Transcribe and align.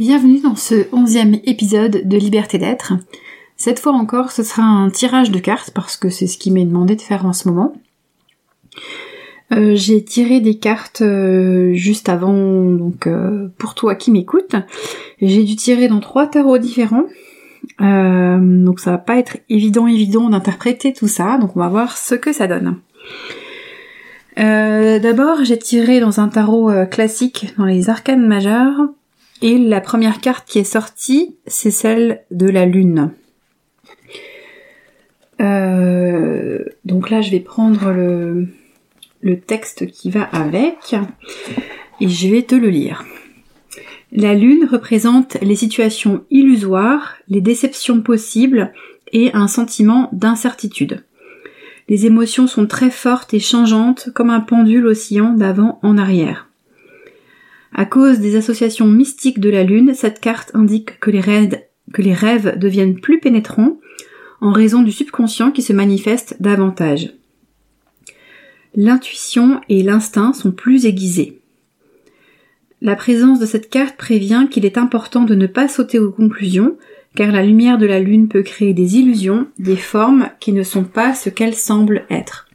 Bienvenue 0.00 0.40
dans 0.40 0.56
ce 0.56 0.86
onzième 0.92 1.40
épisode 1.44 2.08
de 2.08 2.16
Liberté 2.16 2.56
d'être. 2.56 2.94
Cette 3.58 3.80
fois 3.80 3.92
encore, 3.92 4.32
ce 4.32 4.42
sera 4.42 4.62
un 4.62 4.88
tirage 4.88 5.30
de 5.30 5.38
cartes 5.38 5.72
parce 5.74 5.98
que 5.98 6.08
c'est 6.08 6.26
ce 6.26 6.38
qui 6.38 6.50
m'est 6.50 6.64
demandé 6.64 6.96
de 6.96 7.02
faire 7.02 7.26
en 7.26 7.34
ce 7.34 7.46
moment. 7.46 7.74
Euh, 9.52 9.72
j'ai 9.74 10.02
tiré 10.02 10.40
des 10.40 10.56
cartes 10.56 11.02
euh, 11.02 11.74
juste 11.74 12.08
avant, 12.08 12.32
donc 12.32 13.06
euh, 13.06 13.48
pour 13.58 13.74
toi 13.74 13.94
qui 13.94 14.10
m'écoutes. 14.10 14.56
J'ai 15.20 15.44
dû 15.44 15.54
tirer 15.54 15.86
dans 15.86 16.00
trois 16.00 16.26
tarots 16.26 16.56
différents. 16.56 17.04
donc 17.78 18.80
ça 18.80 18.92
va 18.92 18.98
pas 18.98 19.18
être 19.18 19.36
évident 19.50 19.86
évident 19.86 20.30
d'interpréter 20.30 20.94
tout 20.94 21.08
ça, 21.08 21.36
donc 21.36 21.54
on 21.56 21.60
va 21.60 21.68
voir 21.68 21.98
ce 21.98 22.14
que 22.14 22.32
ça 22.32 22.46
donne. 22.46 22.78
D'abord 24.38 25.44
j'ai 25.44 25.58
tiré 25.58 26.00
dans 26.00 26.20
un 26.20 26.28
tarot 26.28 26.70
classique 26.90 27.52
dans 27.58 27.66
les 27.66 27.90
arcanes 27.90 28.26
majeures 28.26 28.88
et 29.42 29.58
la 29.58 29.80
première 29.80 30.20
carte 30.20 30.48
qui 30.48 30.58
est 30.58 30.64
sortie 30.64 31.36
c'est 31.46 31.70
celle 31.70 32.22
de 32.30 32.48
la 32.48 32.66
lune. 32.66 33.12
donc 36.84 37.10
là 37.10 37.20
je 37.20 37.30
vais 37.30 37.40
prendre 37.40 37.92
le, 37.92 38.48
le 39.20 39.40
texte 39.40 39.86
qui 39.90 40.10
va 40.10 40.22
avec 40.22 40.94
et 42.00 42.08
je 42.08 42.28
vais 42.28 42.42
te 42.42 42.54
le 42.54 42.68
lire. 42.68 43.04
La 44.12 44.34
lune 44.34 44.66
représente 44.70 45.36
les 45.40 45.54
situations 45.54 46.24
illusoires, 46.30 47.16
les 47.28 47.40
déceptions 47.40 48.00
possibles 48.00 48.72
et 49.12 49.32
un 49.34 49.46
sentiment 49.46 50.08
d'incertitude. 50.12 51.04
Les 51.88 52.06
émotions 52.06 52.46
sont 52.46 52.66
très 52.66 52.90
fortes 52.90 53.34
et 53.34 53.40
changeantes 53.40 54.10
comme 54.14 54.30
un 54.30 54.40
pendule 54.40 54.86
oscillant 54.86 55.32
d'avant 55.32 55.78
en 55.82 55.98
arrière. 55.98 56.49
À 57.80 57.86
cause 57.86 58.18
des 58.18 58.36
associations 58.36 58.86
mystiques 58.86 59.40
de 59.40 59.48
la 59.48 59.64
lune, 59.64 59.94
cette 59.94 60.20
carte 60.20 60.50
indique 60.52 61.00
que 61.00 61.10
les 61.10 61.20
rêves, 61.20 62.58
deviennent 62.58 63.00
plus 63.00 63.20
pénétrants 63.20 63.78
en 64.42 64.52
raison 64.52 64.82
du 64.82 64.92
subconscient 64.92 65.50
qui 65.50 65.62
se 65.62 65.72
manifeste 65.72 66.36
davantage 66.40 67.14
l'intuition 68.74 69.60
et 69.68 69.82
l'instinct 69.82 70.32
sont 70.32 70.52
plus 70.52 70.86
aiguisés. 70.86 71.40
La 72.80 72.96
présence 72.96 73.38
de 73.38 73.46
cette 73.46 73.68
carte 73.68 73.96
prévient 73.96 74.46
qu'il 74.50 74.64
est 74.64 74.78
important 74.78 75.24
de 75.24 75.34
ne 75.34 75.46
pas 75.46 75.68
sauter 75.68 75.98
aux 75.98 76.12
conclusions, 76.12 76.76
car 77.14 77.32
la 77.32 77.42
lumière 77.42 77.78
de 77.78 77.86
la 77.86 78.00
lune 78.00 78.28
peut 78.28 78.42
créer 78.42 78.72
des 78.72 78.96
illusions, 78.96 79.48
des 79.58 79.76
formes 79.76 80.28
qui 80.38 80.52
ne 80.52 80.62
sont 80.62 80.84
pas 80.84 81.14
ce 81.14 81.28
qu'elles 81.28 81.56
semblent 81.56 82.04
être. 82.10 82.46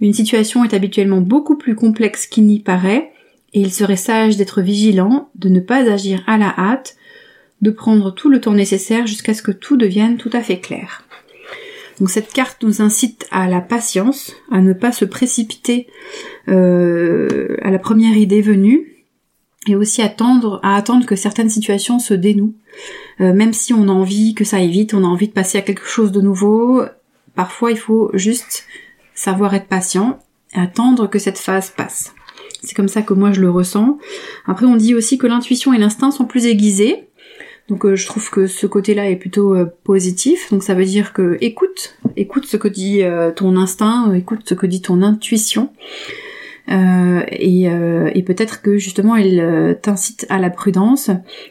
Une 0.00 0.14
situation 0.14 0.64
est 0.64 0.74
habituellement 0.74 1.20
beaucoup 1.20 1.56
plus 1.56 1.74
complexe 1.74 2.26
qu'il 2.26 2.46
n'y 2.46 2.60
paraît, 2.60 3.12
et 3.52 3.60
il 3.60 3.72
serait 3.72 3.96
sage 3.96 4.36
d'être 4.36 4.60
vigilant, 4.60 5.30
de 5.34 5.48
ne 5.48 5.60
pas 5.60 5.90
agir 5.90 6.22
à 6.26 6.38
la 6.38 6.54
hâte, 6.58 6.96
de 7.62 7.70
prendre 7.70 8.10
tout 8.12 8.28
le 8.28 8.40
temps 8.40 8.52
nécessaire 8.52 9.06
jusqu'à 9.06 9.34
ce 9.34 9.42
que 9.42 9.52
tout 9.52 9.76
devienne 9.76 10.18
tout 10.18 10.30
à 10.32 10.42
fait 10.42 10.60
clair. 10.60 11.04
Donc 11.98 12.10
cette 12.10 12.32
carte 12.32 12.62
nous 12.62 12.82
incite 12.82 13.26
à 13.30 13.48
la 13.48 13.60
patience, 13.60 14.32
à 14.50 14.60
ne 14.60 14.74
pas 14.74 14.92
se 14.92 15.06
précipiter 15.06 15.86
euh, 16.48 17.56
à 17.62 17.70
la 17.70 17.78
première 17.78 18.16
idée 18.16 18.42
venue, 18.42 18.92
et 19.66 19.74
aussi 19.74 20.02
attendre, 20.02 20.60
à 20.62 20.76
attendre 20.76 21.06
que 21.06 21.16
certaines 21.16 21.50
situations 21.50 21.98
se 21.98 22.14
dénouent. 22.14 22.54
Euh, 23.20 23.32
même 23.32 23.52
si 23.52 23.72
on 23.72 23.88
a 23.88 23.92
envie 23.92 24.34
que 24.34 24.44
ça 24.44 24.58
aille 24.58 24.70
vite, 24.70 24.94
on 24.94 25.02
a 25.02 25.08
envie 25.08 25.28
de 25.28 25.32
passer 25.32 25.58
à 25.58 25.62
quelque 25.62 25.86
chose 25.86 26.12
de 26.12 26.20
nouveau, 26.20 26.82
parfois 27.34 27.70
il 27.70 27.78
faut 27.78 28.10
juste 28.14 28.66
savoir 29.14 29.54
être 29.54 29.66
patient 29.66 30.18
attendre 30.54 31.08
que 31.08 31.18
cette 31.18 31.38
phase 31.38 31.70
passe. 31.70 32.14
C'est 32.66 32.74
comme 32.74 32.88
ça 32.88 33.02
que 33.02 33.14
moi 33.14 33.32
je 33.32 33.40
le 33.40 33.48
ressens. 33.48 33.98
Après 34.44 34.66
on 34.66 34.76
dit 34.76 34.94
aussi 34.94 35.18
que 35.18 35.26
l'intuition 35.26 35.72
et 35.72 35.78
l'instinct 35.78 36.10
sont 36.10 36.24
plus 36.24 36.46
aiguisés, 36.46 37.06
donc 37.68 37.84
euh, 37.84 37.96
je 37.96 38.06
trouve 38.06 38.30
que 38.30 38.46
ce 38.46 38.66
côté-là 38.66 39.10
est 39.10 39.16
plutôt 39.16 39.54
euh, 39.54 39.66
positif. 39.84 40.50
Donc 40.50 40.62
ça 40.62 40.74
veut 40.74 40.84
dire 40.84 41.12
que 41.12 41.36
écoute, 41.40 41.96
écoute 42.16 42.46
ce 42.46 42.56
que 42.56 42.68
dit 42.68 43.02
euh, 43.02 43.32
ton 43.32 43.56
instinct, 43.56 44.12
écoute 44.14 44.42
ce 44.44 44.54
que 44.54 44.66
dit 44.66 44.82
ton 44.82 45.02
intuition. 45.02 45.70
et, 46.68 48.22
peut-être 48.26 48.60
que 48.60 48.76
justement 48.76 49.14
elle 49.14 49.78
t'incite 49.82 50.26
à 50.28 50.38
la 50.38 50.50
prudence. 50.50 51.10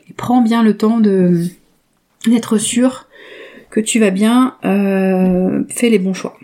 Et 0.09 0.13
prends 0.15 0.41
bien 0.41 0.63
le 0.63 0.77
temps 0.77 0.99
de 0.99 1.43
d'être 2.27 2.57
sûr 2.57 3.07
que 3.69 3.79
tu 3.79 3.99
vas 3.99 4.09
bien 4.09 4.55
faire 4.61 5.89
les 5.89 5.99
bons 5.99 6.13
choix. 6.13 6.37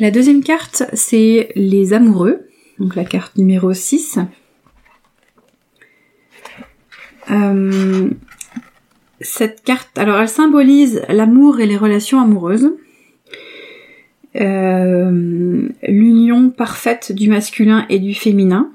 La 0.00 0.10
deuxième 0.10 0.42
carte, 0.42 0.84
c'est 0.92 1.50
les 1.54 1.92
amoureux. 1.92 2.43
Donc 2.78 2.96
la 2.96 3.04
carte 3.04 3.36
numéro 3.36 3.72
6. 3.72 4.18
Euh, 7.30 8.10
cette 9.20 9.62
carte, 9.62 9.96
alors 9.96 10.18
elle 10.18 10.28
symbolise 10.28 11.02
l'amour 11.08 11.60
et 11.60 11.66
les 11.66 11.76
relations 11.76 12.20
amoureuses. 12.20 12.70
Euh, 14.36 15.68
l'union 15.86 16.50
parfaite 16.50 17.12
du 17.12 17.28
masculin 17.28 17.86
et 17.88 18.00
du 18.00 18.14
féminin. 18.14 18.72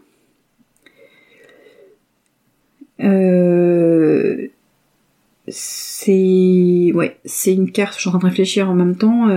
Euh, 3.01 4.47
c'est 5.47 6.91
ouais, 6.93 7.17
c'est 7.25 7.53
une 7.53 7.71
carte. 7.71 7.95
Je 7.95 8.01
suis 8.01 8.07
en 8.07 8.11
train 8.13 8.19
de 8.19 8.25
réfléchir 8.25 8.69
en 8.69 8.75
même 8.75 8.95
temps. 8.95 9.27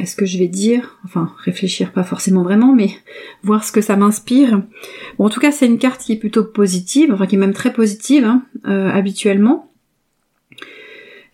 Euh, 0.00 0.02
est-ce 0.02 0.16
que 0.16 0.26
je 0.26 0.38
vais 0.38 0.48
dire, 0.48 0.98
enfin 1.04 1.32
réfléchir 1.44 1.92
pas 1.92 2.04
forcément 2.04 2.42
vraiment, 2.42 2.74
mais 2.74 2.90
voir 3.42 3.64
ce 3.64 3.72
que 3.72 3.80
ça 3.80 3.96
m'inspire. 3.96 4.62
Bon, 5.18 5.26
en 5.26 5.30
tout 5.30 5.40
cas, 5.40 5.52
c'est 5.52 5.66
une 5.66 5.78
carte 5.78 6.00
qui 6.00 6.12
est 6.12 6.18
plutôt 6.18 6.44
positive, 6.44 7.12
enfin 7.12 7.26
qui 7.26 7.36
est 7.36 7.38
même 7.38 7.52
très 7.52 7.72
positive 7.72 8.24
hein, 8.24 8.42
habituellement. 8.64 9.70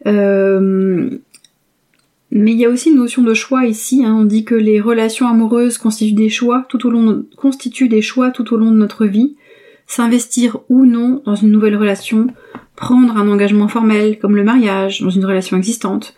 Euh, 0.06 1.10
mais 2.30 2.52
il 2.52 2.58
y 2.58 2.64
a 2.64 2.70
aussi 2.70 2.90
une 2.90 2.96
notion 2.96 3.22
de 3.22 3.34
choix 3.34 3.66
ici. 3.66 4.04
Hein. 4.04 4.14
On 4.18 4.24
dit 4.24 4.44
que 4.44 4.54
les 4.54 4.80
relations 4.80 5.28
amoureuses 5.28 5.78
constituent 5.78 6.14
des 6.14 6.28
choix 6.28 6.66
tout 6.68 6.86
au 6.86 6.90
long 6.90 7.24
constituent 7.36 7.88
des 7.88 8.02
choix 8.02 8.30
tout 8.30 8.52
au 8.52 8.56
long 8.56 8.70
de 8.70 8.76
notre 8.76 9.06
vie. 9.06 9.36
S'investir 9.86 10.58
ou 10.68 10.84
non 10.84 11.22
dans 11.24 11.36
une 11.36 11.50
nouvelle 11.50 11.76
relation, 11.76 12.26
prendre 12.74 13.16
un 13.16 13.28
engagement 13.28 13.68
formel 13.68 14.18
comme 14.18 14.34
le 14.34 14.42
mariage 14.42 15.00
dans 15.00 15.10
une 15.10 15.24
relation 15.24 15.56
existante, 15.56 16.16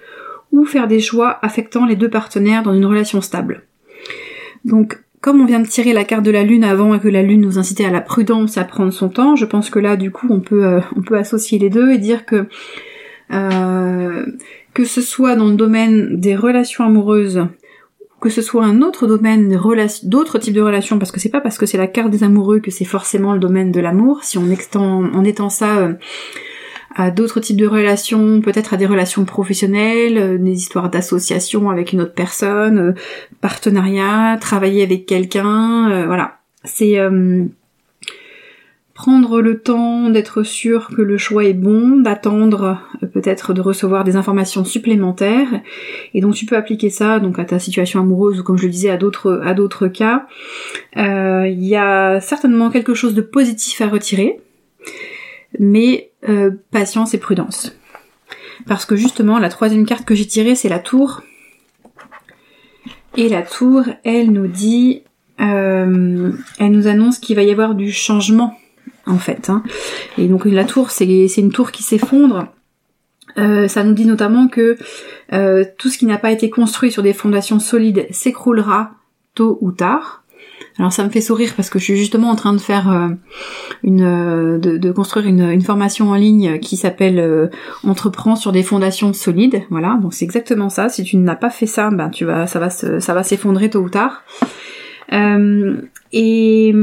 ou 0.53 0.65
faire 0.65 0.89
des 0.89 1.01
choix 1.01 1.39
affectant 1.43 1.87
les 1.87 1.97
deux 1.97 2.11
partenaires 2.11 2.63
dans 2.63 2.75
une 2.75 2.87
relation 2.87 3.21
stable. 3.21 3.63
Donc, 4.65 4.99
comme 5.21 5.41
on 5.41 5.47
vient 5.47 5.61
de 5.61 5.67
tirer 5.67 5.93
la 5.93 6.05
carte 6.05 6.25
de 6.25 6.31
la 6.31 6.45
lune 6.45 6.65
avant 6.65 6.95
et 6.95 7.01
que 7.01 7.09
la 7.09 7.23
lune 7.23 7.41
nous 7.41 7.59
incitait 7.59 7.85
à 7.85 7.91
la 7.91 8.01
prudence, 8.01 8.57
à 8.57 8.65
prendre 8.65 8.93
son 8.93 9.09
temps, 9.09 9.37
je 9.37 9.45
pense 9.45 9.71
que 9.71 9.79
là, 9.79 9.97
du 9.97 10.11
coup, 10.11 10.29
on 10.31 10.41
peut, 10.41 10.65
euh, 10.65 10.81
on 10.97 11.03
peut 11.03 11.17
associer 11.17 11.59
les 11.59 11.71
deux 11.71 11.91
et 11.91 11.99
dire 11.99 12.25
que 12.25 12.47
euh, 13.33 14.25
que 14.75 14.85
ce 14.85 15.01
soit 15.01 15.35
dans 15.35 15.49
le 15.49 15.57
domaine 15.57 16.21
des 16.21 16.37
relations 16.37 16.85
amoureuses, 16.85 17.47
que 18.21 18.31
ce 18.31 18.43
soit 18.43 18.65
un 18.65 18.81
autre 18.83 19.07
domaine 19.07 19.49
d'autres 20.05 20.39
types 20.39 20.55
de 20.55 20.61
relations, 20.61 20.99
parce 20.99 21.13
que 21.13 21.21
c'est 21.21 21.29
pas 21.29 21.41
parce 21.41 21.59
que 21.59 21.67
c'est 21.67 21.79
la 21.79 21.87
carte 21.87 22.11
des 22.11 22.25
amoureux 22.25 22.61
que 22.61 22.71
c'est 22.71 22.85
forcément 22.85 23.33
le 23.33 23.39
domaine 23.39 23.73
de 23.73 23.81
l'amour. 23.81 24.25
Si 24.25 24.39
on 24.39 24.51
étend, 24.51 25.05
en 25.05 25.25
étend 25.25 25.51
ça 25.51 25.79
euh, 25.79 25.95
à 26.99 27.11
d'autres 27.11 27.41
types 27.41 27.57
de 27.57 27.67
relations, 27.67 28.43
peut-être 28.43 28.75
à 28.75 28.77
des 28.77 28.85
relations 28.85 29.25
professionnelles, 29.25 30.19
euh, 30.19 30.39
des 30.39 30.53
histoires 30.53 30.91
d'association 30.91 31.71
avec 31.71 31.93
une 31.93 32.03
autre 32.03 32.13
personne, 32.13 32.95
partenariat, 33.41 34.37
travailler 34.41 34.83
avec 34.83 35.07
quelqu'un, 35.07 36.07
voilà. 36.07 36.39
C'est 36.65 36.99
prendre 38.99 39.41
le 39.41 39.61
temps 39.61 40.11
d'être 40.11 40.43
sûr 40.43 40.89
que 40.89 41.03
le 41.03 41.19
choix 41.19 41.45
est 41.45 41.55
bon, 41.55 41.99
d'attendre 41.99 42.81
euh, 43.01 43.07
peut-être 43.07 43.55
de 43.55 43.61
recevoir 43.61 44.03
des 44.03 44.17
informations 44.17 44.65
supplémentaires. 44.65 45.61
Et 46.15 46.21
donc 46.21 46.35
tu 46.35 46.47
peux 46.47 46.57
appliquer 46.57 46.91
ça 46.91 47.21
donc 47.21 47.39
à 47.39 47.45
ta 47.45 47.61
situation 47.61 48.01
amoureuse 48.01 48.41
ou 48.41 48.43
comme 48.43 48.59
je 48.59 48.65
le 48.65 48.73
disais 48.73 48.91
à 48.91 48.97
d'autres 48.97 49.41
à 49.45 49.55
d'autres 49.55 49.87
cas. 49.87 50.27
Euh, 50.97 51.47
il 51.47 51.65
y 51.65 51.77
a 51.77 52.19
certainement 52.19 52.71
quelque 52.71 52.93
chose 52.93 53.15
de 53.15 53.23
positif 53.23 53.81
à 53.83 53.87
retirer, 53.87 54.41
mais 55.59 56.13
euh, 56.29 56.51
patience 56.71 57.15
et 57.15 57.19
prudence. 57.19 57.77
Parce 58.67 58.85
que 58.85 58.97
justement 58.97 59.39
la 59.39 59.49
troisième 59.49 59.87
carte 59.87 60.05
que 60.05 60.15
j'ai 60.15 60.27
tirée 60.27 60.55
c'est 60.55 60.69
la 60.69 60.79
tour. 60.79 61.23
Et 63.17 63.29
la 63.29 63.43
tour, 63.43 63.83
elle 64.05 64.31
nous 64.31 64.47
dit, 64.47 65.03
elle 65.39 66.37
nous 66.61 66.87
annonce 66.87 67.19
qu'il 67.19 67.35
va 67.35 67.43
y 67.43 67.51
avoir 67.51 67.75
du 67.75 67.91
changement 67.91 68.57
en 69.09 69.19
fait. 69.19 69.51
Hein. 69.51 69.63
Et 70.19 70.29
donc 70.29 70.45
la 70.45 70.65
tour, 70.65 70.91
c'est 70.91 71.07
une 71.07 71.53
tour 71.53 71.73
qui 71.73 71.83
s'effondre. 71.83 72.49
Euh, 73.39 73.69
ça 73.69 73.85
nous 73.85 73.93
dit 73.93 74.07
notamment 74.07 74.49
que 74.49 74.77
euh, 75.33 75.65
tout 75.79 75.89
ce 75.89 75.99
qui 75.99 76.07
n'a 76.07 76.19
pas 76.19 76.33
été 76.33 76.51
construit 76.51 76.91
sur 76.91 77.03
des 77.03 77.13
fondations 77.13 77.61
solides 77.61 78.07
s'écroulera 78.11 78.93
tôt 79.35 79.59
ou 79.61 79.71
tard. 79.73 80.25
Alors 80.79 80.93
ça 80.93 81.05
me 81.05 81.11
fait 81.11 81.21
sourire 81.21 81.55
parce 81.57 81.71
que 81.71 81.79
je 81.79 81.85
suis 81.85 81.97
justement 81.97 82.31
en 82.31 82.37
train 82.37 82.53
de 82.53 82.61
faire 82.61 82.91
euh, 82.91 83.09
une, 83.83 84.59
de, 84.59 84.93
construire 84.93 85.27
une, 85.27 85.61
formation 85.63 86.11
en 86.11 86.15
ligne 86.15 86.59
qui 86.61 86.77
s'appelle 86.77 87.51
Entreprends 87.85 88.37
sur 88.37 88.53
des 88.53 88.63
fondations 88.63 89.13
solides. 89.13 89.63
Voilà, 89.71 89.99
donc 90.01 90.15
c'est 90.15 90.25
exactement 90.25 90.69
ça. 90.69 90.89
Si 90.89 91.03
tu 91.03 91.17
n'as 91.17 91.37
pas 91.37 91.51
fait 91.51 91.67
ça, 91.67 91.91
ben 91.91 92.11
tu 92.11 92.25
vas, 92.25 92.47
ça 92.47 92.59
va, 92.59 92.71
ça 92.71 93.15
va 93.15 93.23
s'effondrer 93.23 93.71
tôt 93.71 93.81
ou 93.81 93.89
tard. 93.89 94.23
et 96.13 96.75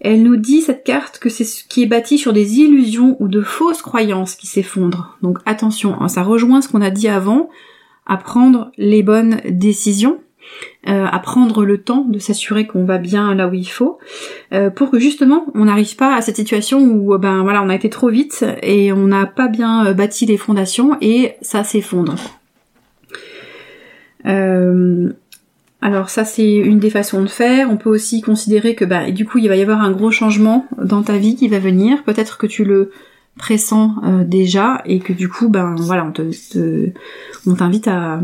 Elle 0.00 0.22
nous 0.22 0.36
dit 0.36 0.60
cette 0.60 0.84
carte 0.84 1.18
que 1.18 1.30
c'est 1.30 1.44
ce 1.44 1.64
qui 1.64 1.82
est 1.82 1.86
bâti 1.86 2.18
sur 2.18 2.32
des 2.32 2.58
illusions 2.58 3.16
ou 3.18 3.28
de 3.28 3.40
fausses 3.40 3.82
croyances 3.82 4.34
qui 4.34 4.46
s'effondrent. 4.46 5.16
Donc 5.22 5.38
attention, 5.46 6.00
hein, 6.00 6.08
ça 6.08 6.22
rejoint 6.22 6.60
ce 6.60 6.68
qu'on 6.68 6.82
a 6.82 6.90
dit 6.90 7.08
avant, 7.08 7.48
à 8.06 8.16
prendre 8.16 8.70
les 8.78 9.02
bonnes 9.02 9.40
décisions, 9.48 10.20
euh, 10.88 11.04
à 11.04 11.18
prendre 11.18 11.64
le 11.64 11.78
temps 11.78 12.04
de 12.08 12.18
s'assurer 12.18 12.66
qu'on 12.66 12.84
va 12.84 12.98
bien 12.98 13.34
là 13.34 13.48
où 13.48 13.54
il 13.54 13.68
faut, 13.68 13.98
euh, 14.52 14.70
pour 14.70 14.90
que 14.90 14.98
justement 14.98 15.46
on 15.54 15.64
n'arrive 15.64 15.96
pas 15.96 16.14
à 16.14 16.20
cette 16.20 16.36
situation 16.36 16.80
où 16.80 17.16
ben 17.18 17.42
voilà 17.42 17.62
on 17.62 17.68
a 17.68 17.74
été 17.74 17.90
trop 17.90 18.08
vite 18.08 18.44
et 18.62 18.92
on 18.92 19.06
n'a 19.06 19.26
pas 19.26 19.48
bien 19.48 19.92
bâti 19.92 20.26
les 20.26 20.36
fondations 20.36 20.96
et 21.00 21.32
ça 21.42 21.64
s'effondre. 21.64 22.16
Euh, 24.26 25.12
alors 25.80 26.10
ça 26.10 26.24
c'est 26.24 26.54
une 26.54 26.78
des 26.78 26.90
façons 26.90 27.22
de 27.22 27.28
faire. 27.28 27.70
On 27.70 27.76
peut 27.76 27.90
aussi 27.90 28.20
considérer 28.20 28.74
que 28.74 28.84
bah 28.84 29.10
du 29.10 29.24
coup 29.24 29.38
il 29.38 29.48
va 29.48 29.56
y 29.56 29.62
avoir 29.62 29.82
un 29.82 29.92
gros 29.92 30.10
changement 30.10 30.66
dans 30.82 31.02
ta 31.02 31.16
vie 31.16 31.36
qui 31.36 31.48
va 31.48 31.58
venir. 31.58 32.02
Peut-être 32.04 32.38
que 32.38 32.46
tu 32.46 32.64
le 32.64 32.90
pressens 33.38 33.94
euh, 34.04 34.24
déjà 34.24 34.82
et 34.86 34.98
que 34.98 35.12
du 35.12 35.28
coup 35.28 35.48
ben 35.48 35.74
voilà 35.78 36.06
on 36.06 36.12
te, 36.12 36.22
on 37.46 37.54
t'invite 37.54 37.88
à, 37.88 38.20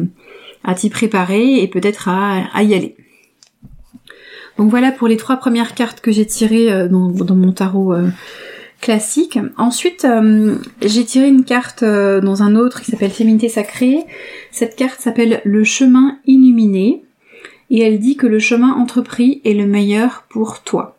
à 0.64 0.74
t'y 0.74 0.90
préparer 0.90 1.62
et 1.62 1.68
peut-être 1.68 2.08
à, 2.08 2.62
y 2.62 2.74
aller. 2.74 2.96
Donc 4.58 4.70
voilà 4.70 4.92
pour 4.92 5.08
les 5.08 5.16
trois 5.16 5.36
premières 5.36 5.74
cartes 5.74 6.00
que 6.00 6.12
j'ai 6.12 6.26
tirées 6.26 6.72
euh, 6.72 6.88
dans, 6.88 7.34
mon 7.34 7.52
tarot 7.52 7.94
euh, 7.94 8.08
classique. 8.80 9.38
Ensuite, 9.56 10.06
j'ai 10.82 11.04
tiré 11.04 11.28
une 11.28 11.44
carte 11.44 11.84
dans 11.84 12.42
un 12.42 12.56
autre 12.56 12.82
qui 12.82 12.90
s'appelle 12.90 13.10
Féminité 13.10 13.48
sacrée. 13.48 14.00
Cette 14.50 14.76
carte 14.76 15.00
s'appelle 15.00 15.40
Le 15.44 15.62
chemin 15.64 16.18
illuminé 16.26 17.02
et 17.70 17.80
elle 17.80 17.98
dit 17.98 18.16
que 18.16 18.26
le 18.26 18.38
chemin 18.38 18.72
entrepris 18.74 19.40
est 19.44 19.54
le 19.54 19.66
meilleur 19.66 20.24
pour 20.28 20.62
toi. 20.62 20.98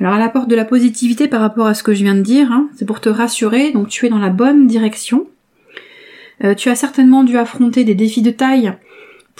Alors 0.00 0.14
elle 0.14 0.22
apporte 0.22 0.48
de 0.48 0.56
la 0.56 0.64
positivité 0.64 1.28
par 1.28 1.40
rapport 1.40 1.66
à 1.66 1.74
ce 1.74 1.82
que 1.82 1.94
je 1.94 2.02
viens 2.02 2.14
de 2.14 2.22
dire, 2.22 2.50
hein. 2.50 2.68
c'est 2.76 2.86
pour 2.86 3.00
te 3.00 3.08
rassurer, 3.08 3.70
donc 3.72 3.88
tu 3.88 4.06
es 4.06 4.08
dans 4.08 4.18
la 4.18 4.30
bonne 4.30 4.66
direction. 4.66 5.26
Euh, 6.42 6.54
tu 6.54 6.68
as 6.68 6.74
certainement 6.74 7.22
dû 7.22 7.36
affronter 7.36 7.84
des 7.84 7.94
défis 7.94 8.22
de 8.22 8.30
taille 8.30 8.72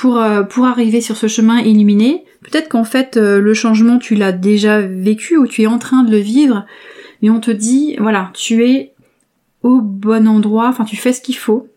pour, 0.00 0.16
euh, 0.16 0.42
pour 0.42 0.64
arriver 0.64 1.02
sur 1.02 1.18
ce 1.18 1.26
chemin 1.26 1.60
illuminé. 1.60 2.24
Peut-être 2.40 2.70
qu'en 2.70 2.84
fait 2.84 3.18
euh, 3.18 3.38
le 3.38 3.52
changement 3.52 3.98
tu 3.98 4.14
l'as 4.14 4.32
déjà 4.32 4.80
vécu 4.80 5.36
ou 5.36 5.46
tu 5.46 5.60
es 5.60 5.66
en 5.66 5.78
train 5.78 6.04
de 6.04 6.10
le 6.10 6.16
vivre, 6.16 6.64
mais 7.20 7.28
on 7.28 7.38
te 7.38 7.50
dit, 7.50 7.96
voilà, 7.98 8.30
tu 8.32 8.64
es 8.64 8.94
au 9.62 9.82
bon 9.82 10.26
endroit, 10.26 10.68
enfin 10.68 10.84
tu 10.84 10.96
fais 10.96 11.12
ce 11.12 11.20
qu'il 11.20 11.36
faut, 11.36 11.68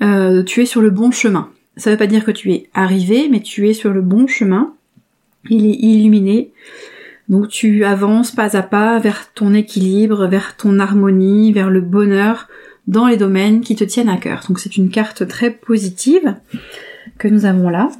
tu 0.00 0.60
es 0.60 0.66
sur 0.66 0.82
le 0.82 0.90
bon 0.90 1.10
chemin. 1.10 1.48
Ça 1.78 1.90
veut 1.90 1.96
pas 1.96 2.06
dire 2.06 2.22
que 2.22 2.30
tu 2.30 2.52
es 2.52 2.68
arrivé, 2.74 3.28
mais 3.30 3.40
tu 3.40 3.66
es 3.66 3.72
sur 3.72 3.94
le 3.94 4.02
bon 4.02 4.26
chemin. 4.26 4.74
Il 5.48 5.64
est 5.64 5.78
illuminé. 5.80 6.52
Donc 7.30 7.48
tu 7.48 7.86
avances 7.86 8.30
pas 8.30 8.58
à 8.58 8.62
pas 8.62 8.98
vers 8.98 9.32
ton 9.32 9.54
équilibre, 9.54 10.26
vers 10.26 10.54
ton 10.58 10.78
harmonie, 10.78 11.50
vers 11.50 11.70
le 11.70 11.80
bonheur 11.80 12.48
dans 12.86 13.06
les 13.06 13.16
domaines 13.16 13.60
qui 13.60 13.76
te 13.76 13.84
tiennent 13.84 14.08
à 14.08 14.16
cœur. 14.16 14.44
Donc 14.48 14.58
c'est 14.58 14.76
une 14.76 14.90
carte 14.90 15.26
très 15.26 15.50
positive 15.50 16.36
que 17.18 17.28
nous 17.28 17.46
avons 17.46 17.68
là. 17.68 17.90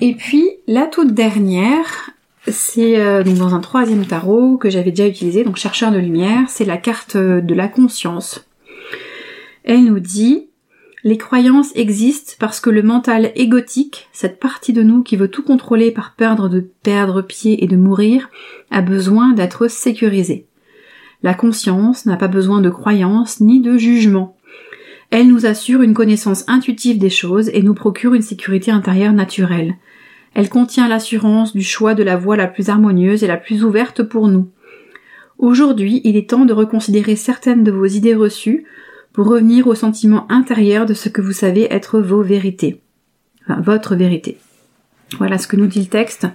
Et 0.00 0.14
puis 0.14 0.44
la 0.66 0.86
toute 0.86 1.12
dernière, 1.12 2.10
c'est 2.48 2.98
euh, 3.00 3.22
dans 3.22 3.54
un 3.54 3.60
troisième 3.60 4.06
tarot 4.06 4.56
que 4.56 4.70
j'avais 4.70 4.90
déjà 4.90 5.08
utilisé, 5.08 5.44
donc 5.44 5.56
chercheur 5.56 5.92
de 5.92 5.98
lumière, 5.98 6.44
c'est 6.48 6.64
la 6.64 6.76
carte 6.76 7.16
de 7.16 7.54
la 7.54 7.68
conscience. 7.68 8.48
Elle 9.64 9.84
nous 9.84 10.00
dit 10.00 10.46
les 11.06 11.18
croyances 11.18 11.70
existent 11.76 12.32
parce 12.40 12.58
que 12.58 12.68
le 12.68 12.82
mental 12.82 13.30
égotique, 13.36 14.08
cette 14.12 14.40
partie 14.40 14.72
de 14.72 14.82
nous 14.82 15.04
qui 15.04 15.16
veut 15.16 15.28
tout 15.28 15.44
contrôler 15.44 15.92
par 15.92 16.16
peur 16.16 16.48
de 16.48 16.68
perdre 16.82 17.22
pied 17.22 17.62
et 17.62 17.68
de 17.68 17.76
mourir, 17.76 18.28
a 18.72 18.82
besoin 18.82 19.32
d'être 19.32 19.68
sécurisé. 19.68 20.46
La 21.22 21.34
conscience 21.34 22.06
n'a 22.06 22.16
pas 22.16 22.28
besoin 22.28 22.60
de 22.60 22.70
croyances 22.70 23.40
ni 23.40 23.60
de 23.60 23.76
jugement. 23.76 24.36
Elle 25.10 25.28
nous 25.28 25.46
assure 25.46 25.82
une 25.82 25.94
connaissance 25.94 26.44
intuitive 26.48 26.98
des 26.98 27.10
choses 27.10 27.48
et 27.52 27.62
nous 27.62 27.74
procure 27.74 28.14
une 28.14 28.22
sécurité 28.22 28.70
intérieure 28.70 29.12
naturelle. 29.12 29.76
Elle 30.34 30.48
contient 30.48 30.88
l'assurance 30.88 31.54
du 31.54 31.62
choix 31.62 31.94
de 31.94 32.02
la 32.02 32.16
voie 32.16 32.36
la 32.36 32.46
plus 32.46 32.68
harmonieuse 32.68 33.24
et 33.24 33.26
la 33.26 33.36
plus 33.36 33.64
ouverte 33.64 34.02
pour 34.02 34.28
nous. 34.28 34.50
Aujourd'hui, 35.38 36.00
il 36.04 36.16
est 36.16 36.30
temps 36.30 36.44
de 36.44 36.52
reconsidérer 36.52 37.16
certaines 37.16 37.64
de 37.64 37.70
vos 37.70 37.86
idées 37.86 38.14
reçues 38.14 38.64
pour 39.12 39.26
revenir 39.26 39.66
au 39.66 39.74
sentiment 39.74 40.30
intérieur 40.30 40.84
de 40.84 40.94
ce 40.94 41.08
que 41.08 41.22
vous 41.22 41.32
savez 41.32 41.66
être 41.72 42.00
vos 42.00 42.22
vérités. 42.22 42.82
Enfin, 43.44 43.60
votre 43.60 43.94
vérité. 43.94 44.38
Voilà 45.18 45.38
ce 45.38 45.46
que 45.46 45.56
nous 45.56 45.66
dit 45.66 45.80
le 45.80 45.86
texte. 45.86 46.26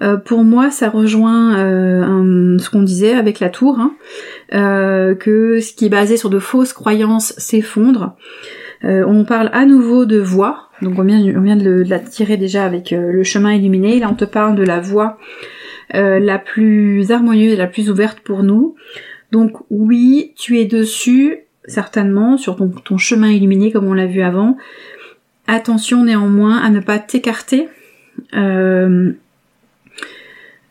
Euh, 0.00 0.16
pour 0.16 0.42
moi, 0.42 0.70
ça 0.70 0.88
rejoint 0.88 1.58
euh, 1.58 2.58
ce 2.58 2.70
qu'on 2.70 2.82
disait 2.82 3.12
avec 3.12 3.40
la 3.40 3.50
tour, 3.50 3.78
hein, 3.78 3.94
euh, 4.54 5.14
que 5.14 5.60
ce 5.60 5.74
qui 5.74 5.86
est 5.86 5.90
basé 5.90 6.16
sur 6.16 6.30
de 6.30 6.38
fausses 6.38 6.72
croyances 6.72 7.34
s'effondre. 7.36 8.16
on 8.82 9.24
parle 9.24 9.50
à 9.52 9.66
nouveau 9.66 10.06
de 10.06 10.18
voix, 10.18 10.70
donc 10.80 10.98
on 10.98 11.02
vient, 11.02 11.56
de, 11.56 11.84
la 11.86 11.98
tirer 11.98 12.36
déjà 12.36 12.64
avec 12.64 12.90
le 12.90 13.22
chemin 13.22 13.52
illuminé. 13.52 13.98
Là, 14.00 14.08
on 14.10 14.14
te 14.14 14.24
parle 14.24 14.54
de 14.54 14.62
la 14.62 14.80
voix 14.80 15.18
la 15.92 16.38
plus 16.38 17.10
harmonieuse 17.10 17.52
et 17.52 17.56
la 17.56 17.66
plus 17.66 17.90
ouverte 17.90 18.20
pour 18.20 18.42
nous. 18.42 18.76
Donc 19.32 19.52
oui, 19.70 20.32
tu 20.36 20.58
es 20.58 20.64
dessus, 20.64 21.40
certainement, 21.66 22.36
sur 22.36 22.56
ton, 22.56 22.98
chemin 22.98 23.30
illuminé 23.30 23.72
comme 23.72 23.88
on 23.88 23.94
l'a 23.94 24.06
vu 24.06 24.22
avant. 24.22 24.56
Attention 25.48 26.04
néanmoins 26.04 26.58
à 26.58 26.70
ne 26.70 26.80
pas 26.80 26.98
t'écarter. 26.98 27.68
Euh, 28.34 29.12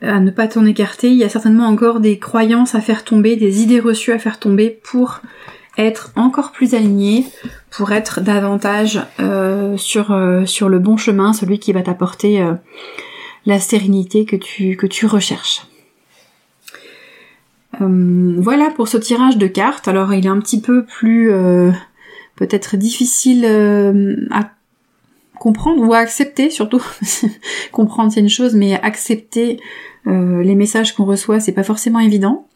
à 0.02 0.20
ne 0.20 0.30
pas 0.30 0.48
t'en 0.48 0.66
écarter. 0.66 1.10
Il 1.10 1.18
y 1.18 1.24
a 1.24 1.30
certainement 1.30 1.68
encore 1.68 2.00
des 2.00 2.20
croyances 2.20 2.76
à 2.76 2.82
faire 2.82 3.04
tomber, 3.04 3.36
des 3.36 3.62
idées 3.62 3.80
reçues 3.80 4.12
à 4.12 4.20
faire 4.20 4.40
tomber 4.40 4.70
pour 4.70 5.22
être 5.78 6.12
encore 6.16 6.52
plus 6.52 6.74
aligné, 6.74 7.26
pour 7.72 7.92
être 7.92 8.22
davantage 8.22 9.02
euh, 9.20 9.78
sur, 9.78 10.12
euh, 10.12 10.46
sur 10.46 10.70
le 10.70 10.80
bon 10.80 10.96
chemin, 10.96 11.34
celui 11.34 11.60
qui 11.60 11.74
va 11.74 11.82
t'apporter 11.82 12.46
la 13.46 13.60
sérénité 13.60 14.26
que 14.26 14.36
tu, 14.36 14.78
que 14.78 14.88
tu 14.88 15.06
recherches. 15.06 15.66
Voilà 17.80 18.70
pour 18.74 18.88
ce 18.88 18.98
tirage 18.98 19.38
de 19.38 19.48
cartes. 19.48 19.88
Alors 19.90 20.14
il 20.14 20.26
est 20.26 20.30
un 20.30 20.40
petit 20.40 20.62
peu 20.62 20.86
plus 20.86 21.30
peut-être 22.38 22.78
difficile 22.78 23.46
à 24.32 24.55
comprendre 25.40 25.82
ou 25.82 25.94
accepter 25.94 26.50
surtout. 26.50 26.84
comprendre 27.72 28.12
c'est 28.12 28.20
une 28.20 28.30
chose, 28.30 28.56
mais 28.56 28.74
accepter 28.82 29.60
les 30.08 30.54
messages 30.54 30.94
qu'on 30.94 31.06
reçoit 31.06 31.40
c'est 31.40 31.52
pas 31.52 31.64
forcément 31.64 32.00
évident. 32.00 32.48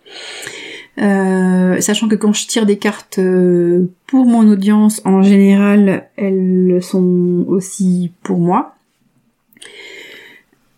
sachant 0.98 2.08
que 2.08 2.16
quand 2.16 2.32
je 2.34 2.46
tire 2.46 2.66
des 2.66 2.78
cartes 2.78 3.20
pour 4.06 4.26
mon 4.26 4.48
audience, 4.48 5.02
en 5.04 5.24
général, 5.24 6.10
elles 6.16 6.80
sont 6.82 7.46
aussi 7.48 8.12
pour 8.22 8.38
moi. 8.38 8.76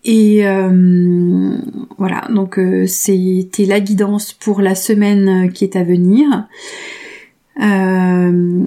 Et 0.04 0.48
euh, 0.48 1.58
voilà, 1.98 2.28
donc 2.30 2.58
euh, 2.58 2.88
c'était 2.88 3.66
la 3.66 3.80
guidance 3.80 4.34
pour 4.34 4.62
la 4.62 4.74
semaine 4.74 5.52
qui 5.52 5.64
est 5.64 5.76
à 5.76 5.84
venir. 5.84 6.48
Euh, 7.60 8.66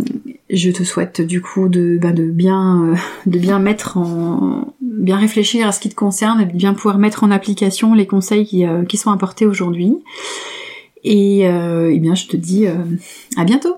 je 0.51 0.71
te 0.71 0.83
souhaite 0.83 1.23
du 1.23 1.41
coup 1.41 1.69
de, 1.69 1.99
de 1.99 2.25
bien 2.25 2.95
de 3.25 3.39
bien 3.39 3.59
mettre 3.59 3.97
en 3.97 4.75
bien 4.81 5.17
réfléchir 5.17 5.67
à 5.67 5.73
ce 5.73 5.81
qui 5.81 5.89
te 5.89 5.95
concerne 5.95 6.43
et 6.43 6.47
de 6.47 6.53
bien 6.53 6.75
pouvoir 6.75 6.99
mettre 6.99 7.25
en 7.25 7.31
application 7.31 7.95
les 7.95 8.07
conseils 8.07 8.45
qui, 8.45 8.65
qui 8.89 8.97
sont 8.99 9.11
apportés 9.11 9.47
aujourd'hui. 9.47 9.97
Et, 11.03 11.41
et 11.41 11.91
eh 11.93 11.99
bien 11.99 12.15
je 12.15 12.27
te 12.27 12.37
dis 12.37 12.67
à 13.37 13.45
bientôt 13.45 13.77